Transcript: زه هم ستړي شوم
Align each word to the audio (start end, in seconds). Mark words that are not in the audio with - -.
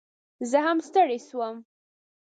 زه 0.49 0.57
هم 0.65 0.77
ستړي 0.87 1.17
شوم 1.27 1.55